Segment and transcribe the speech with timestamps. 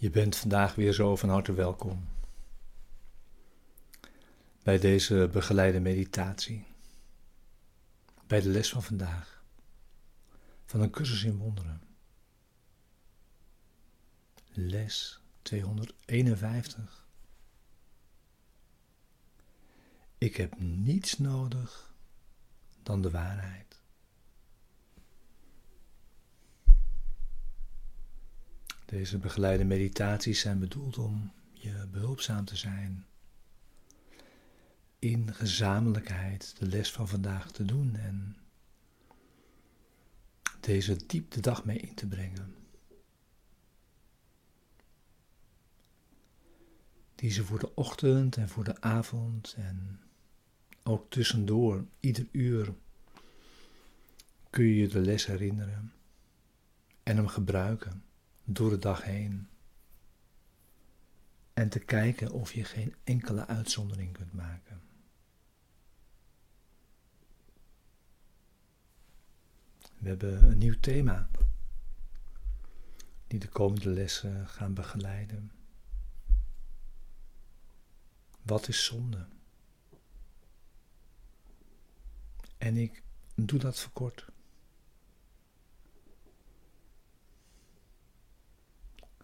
[0.00, 2.08] Je bent vandaag weer zo van harte welkom
[4.62, 6.66] bij deze begeleide meditatie,
[8.26, 9.44] bij de les van vandaag,
[10.64, 11.82] van een cursus in wonderen.
[14.52, 17.06] Les 251.
[20.18, 21.94] Ik heb niets nodig
[22.82, 23.79] dan de waarheid.
[28.90, 33.06] Deze begeleide meditaties zijn bedoeld om je behulpzaam te zijn.
[34.98, 38.36] In gezamenlijkheid de les van vandaag te doen en
[40.60, 42.54] deze diep de dag mee in te brengen.
[47.14, 50.00] Die ze voor de ochtend en voor de avond en
[50.82, 52.74] ook tussendoor, ieder uur,
[54.50, 55.92] kun je je de les herinneren
[57.02, 58.08] en hem gebruiken
[58.52, 59.48] door de dag heen.
[61.52, 64.80] En te kijken of je geen enkele uitzondering kunt maken.
[69.98, 71.28] We hebben een nieuw thema
[73.26, 75.52] die de komende lessen gaan begeleiden.
[78.42, 79.26] Wat is zonde?
[82.58, 83.02] En ik
[83.34, 84.26] doe dat verkort.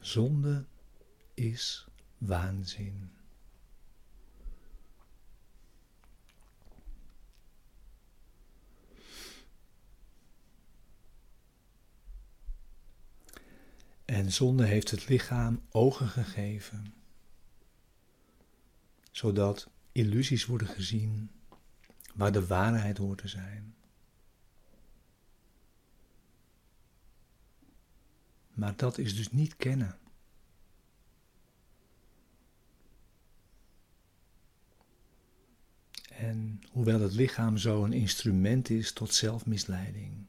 [0.06, 0.64] Zonde
[1.34, 1.86] is
[2.18, 3.10] waanzin.
[14.04, 16.94] En zonde heeft het lichaam ogen gegeven,
[19.10, 21.30] zodat illusies worden gezien
[22.14, 23.74] waar de waarheid hoort te zijn.
[28.56, 29.98] Maar dat is dus niet kennen.
[36.08, 40.26] En hoewel het lichaam zo een instrument is tot zelfmisleiding,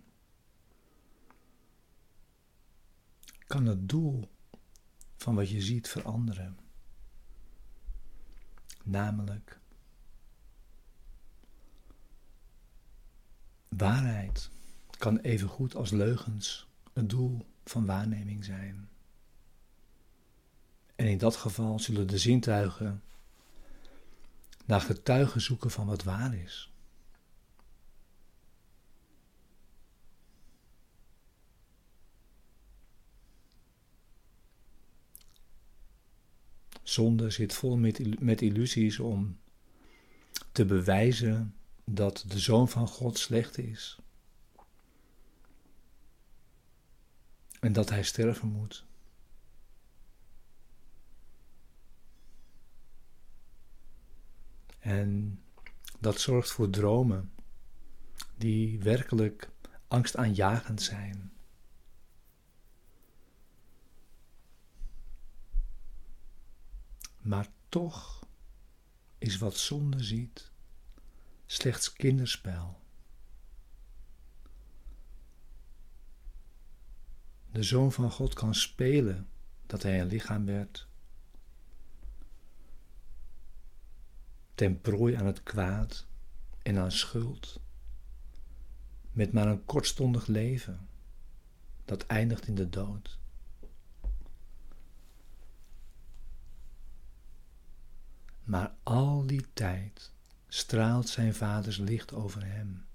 [3.45, 4.29] kan het doel
[5.17, 6.57] van wat je ziet veranderen.
[8.83, 9.59] Namelijk
[13.67, 14.49] waarheid
[14.97, 18.89] kan even goed als leugens het doel van waarneming zijn.
[20.95, 23.01] En in dat geval zullen de zintuigen
[24.65, 26.71] naar getuigen zoeken van wat waar is.
[36.83, 39.37] Zonde zit vol met, met illusies om
[40.51, 43.99] te bewijzen dat de zoon van God slecht is.
[47.59, 48.85] En dat hij sterven moet.
[54.79, 55.41] En
[55.99, 57.33] dat zorgt voor dromen
[58.37, 59.49] die werkelijk
[59.87, 61.31] angstaanjagend zijn.
[67.17, 68.27] Maar toch
[69.17, 70.51] is wat zonde ziet
[71.45, 72.79] slechts kinderspel.
[77.57, 79.27] De Zoon van God kan spelen
[79.65, 80.87] dat hij een lichaam werd.
[84.55, 86.05] Ten prooi aan het kwaad
[86.61, 87.59] en aan schuld.
[89.11, 90.87] Met maar een kortstondig leven
[91.85, 93.19] dat eindigt in de dood.
[98.43, 100.11] Maar al die tijd
[100.47, 102.85] straalt zijn vaders licht over hem.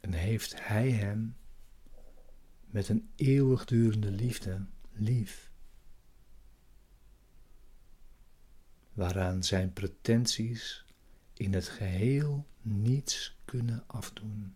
[0.00, 1.36] En heeft Hij hem
[2.66, 5.50] met een eeuwigdurende liefde lief,
[8.92, 10.84] waaraan zijn pretenties
[11.32, 14.54] in het geheel niets kunnen afdoen.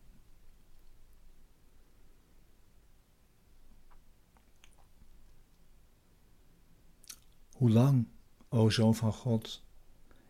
[7.52, 8.06] Hoe lang,
[8.48, 9.62] o Zoon van God,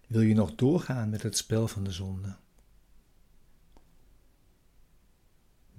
[0.06, 2.36] wil je nog doorgaan met het spel van de zonde?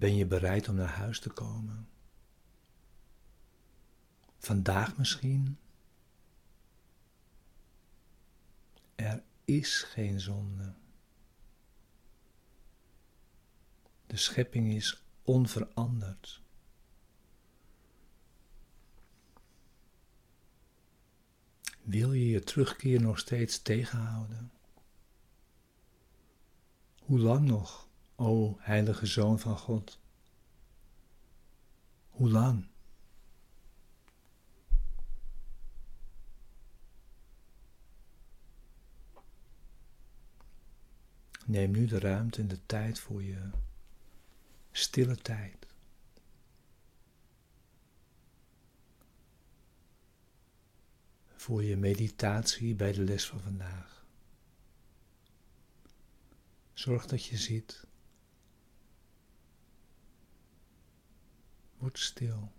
[0.06, 1.90] Ben je bereid om naar huis te komen?
[4.38, 5.58] Vandaag misschien?
[8.96, 10.74] Er is geen zonde.
[14.08, 16.42] De schepping is onveranderd.
[21.82, 24.52] Wil je je terugkeer nog steeds tegenhouden?
[27.00, 27.88] Hoe lang nog?
[28.16, 30.00] O heilige Zoon van God.
[32.10, 32.68] Hoe lang?
[41.46, 43.50] Neem nu de ruimte en de tijd voor je
[44.72, 45.68] stille tijd.
[51.36, 54.06] Voor je meditatie bij de les van vandaag.
[56.74, 57.88] Zorg dat je ziet
[61.86, 62.52] Word stil.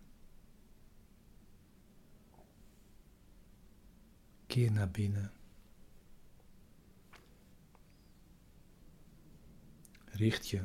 [4.47, 5.33] Keer naar binnen.
[10.05, 10.65] Richt je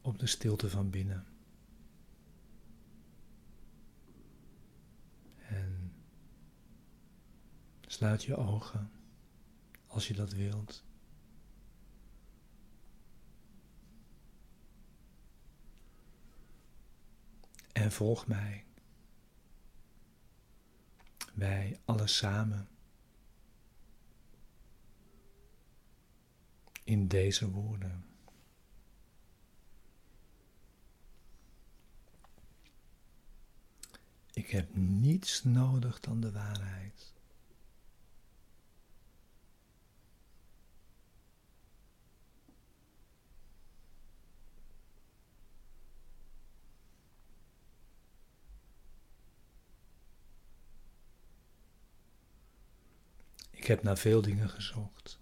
[0.00, 1.26] op de stilte van binnen.
[5.36, 5.92] En
[7.86, 8.90] sluit je ogen
[9.86, 10.87] als je dat wilt.
[17.88, 18.64] En volg mij.
[21.34, 22.68] Wij alle samen.
[26.84, 28.04] In deze woorden.
[34.32, 37.14] Ik heb niets nodig dan de waarheid.
[53.57, 55.18] Ik heb naar veel dingen gezocht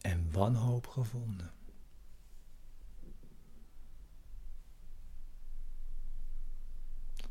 [0.00, 1.52] en wanhoop gevonden.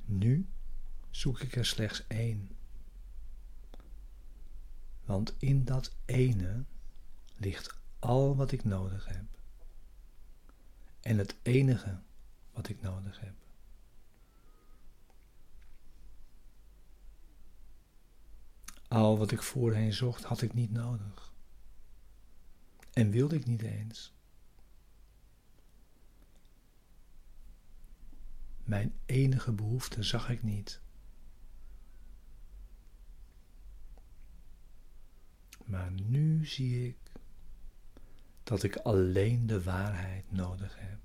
[0.05, 0.49] Nu
[1.09, 2.55] zoek ik er slechts één.
[5.05, 6.65] Want in dat ene
[7.35, 9.25] ligt al wat ik nodig heb.
[11.01, 11.99] En het enige
[12.51, 13.42] wat ik nodig heb.
[18.93, 21.33] Al wat ik voorheen zocht, had ik niet nodig.
[22.91, 24.13] En wilde ik niet eens.
[28.63, 30.81] Mijn enige behoefte zag ik niet.
[35.65, 36.97] Maar nu zie ik
[38.43, 40.99] dat ik alleen de waarheid nodig heb.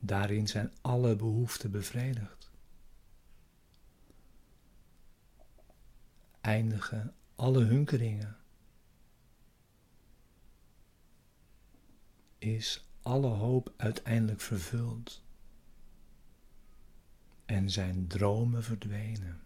[0.00, 2.50] Daarin zijn alle behoeften bevredigd.
[6.40, 8.36] Eindigen alle hunkeringen.
[12.38, 15.22] Is alle hoop uiteindelijk vervuld
[17.44, 19.40] en zijn dromen verdwenen.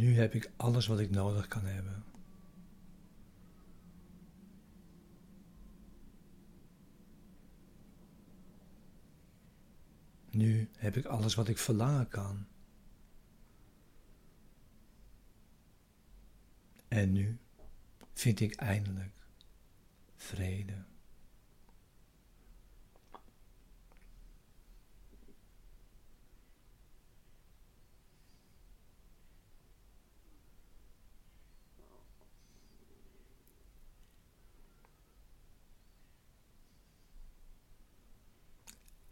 [0.00, 2.04] Nu heb ik alles wat ik nodig kan hebben.
[10.30, 12.46] Nu heb ik alles wat ik verlangen kan.
[16.88, 17.38] En nu
[18.12, 19.14] vind ik eindelijk
[20.16, 20.89] vrede.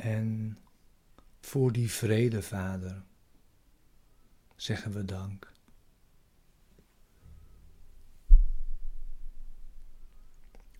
[0.08, 0.58] En
[1.40, 3.02] voor die vrede, Vader,
[4.56, 5.52] zeggen we dank.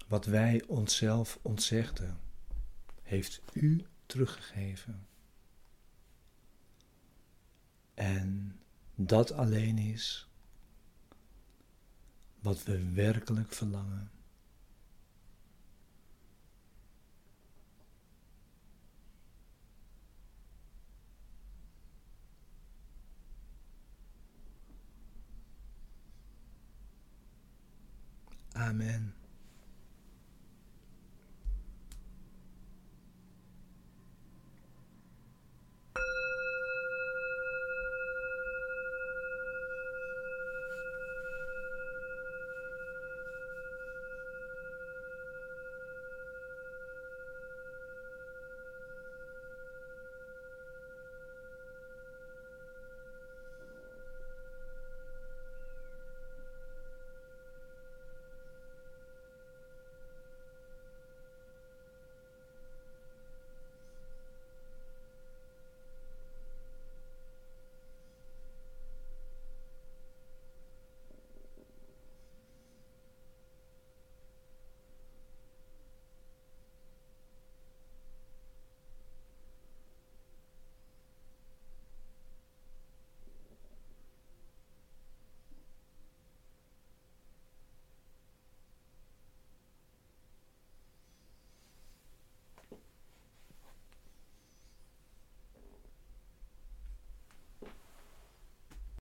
[0.06, 2.20] Wat wij onszelf ontzegden,
[3.02, 5.06] heeft U teruggegeven.
[7.94, 8.61] En
[8.94, 10.28] dat alleen is
[12.38, 14.11] wat we werkelijk verlangen.
[28.78, 29.18] Amen.